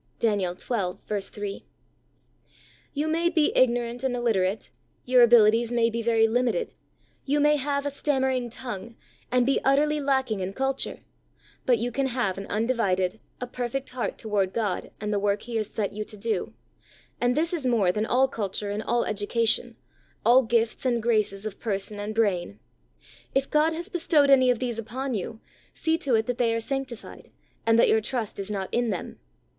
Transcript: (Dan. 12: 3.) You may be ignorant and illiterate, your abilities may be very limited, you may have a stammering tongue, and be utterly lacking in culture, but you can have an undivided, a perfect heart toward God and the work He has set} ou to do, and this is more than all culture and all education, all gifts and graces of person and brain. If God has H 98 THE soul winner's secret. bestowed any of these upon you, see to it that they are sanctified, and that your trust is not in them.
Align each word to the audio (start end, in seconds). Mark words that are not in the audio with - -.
(Dan. 0.17 0.39
12: 0.39 0.99
3.) 1.05 1.63
You 2.91 3.07
may 3.07 3.29
be 3.29 3.51
ignorant 3.55 4.03
and 4.03 4.15
illiterate, 4.15 4.71
your 5.05 5.21
abilities 5.21 5.71
may 5.71 5.91
be 5.91 6.01
very 6.01 6.27
limited, 6.27 6.73
you 7.23 7.39
may 7.39 7.57
have 7.57 7.85
a 7.85 7.91
stammering 7.91 8.49
tongue, 8.49 8.95
and 9.31 9.45
be 9.45 9.61
utterly 9.63 9.99
lacking 9.99 10.39
in 10.39 10.53
culture, 10.53 11.01
but 11.67 11.77
you 11.77 11.91
can 11.91 12.07
have 12.07 12.39
an 12.39 12.47
undivided, 12.47 13.19
a 13.39 13.45
perfect 13.45 13.91
heart 13.91 14.17
toward 14.17 14.53
God 14.53 14.89
and 14.99 15.13
the 15.13 15.19
work 15.19 15.43
He 15.43 15.57
has 15.57 15.69
set} 15.69 15.93
ou 15.93 16.03
to 16.03 16.17
do, 16.17 16.55
and 17.19 17.37
this 17.37 17.53
is 17.53 17.67
more 17.67 17.91
than 17.91 18.07
all 18.07 18.27
culture 18.27 18.71
and 18.71 18.81
all 18.81 19.05
education, 19.05 19.75
all 20.25 20.41
gifts 20.41 20.83
and 20.83 21.03
graces 21.03 21.45
of 21.45 21.59
person 21.59 21.99
and 21.99 22.15
brain. 22.15 22.59
If 23.35 23.51
God 23.51 23.73
has 23.73 23.85
H 23.87 23.91
98 23.93 23.93
THE 23.93 23.99
soul 23.99 23.99
winner's 23.99 23.99
secret. 23.99 23.99
bestowed 23.99 24.29
any 24.31 24.49
of 24.49 24.57
these 24.57 24.79
upon 24.79 25.13
you, 25.13 25.41
see 25.75 25.99
to 25.99 26.15
it 26.15 26.25
that 26.25 26.39
they 26.39 26.55
are 26.55 26.59
sanctified, 26.59 27.29
and 27.67 27.77
that 27.77 27.87
your 27.87 28.01
trust 28.01 28.39
is 28.39 28.49
not 28.49 28.73
in 28.73 28.89
them. 28.89 29.19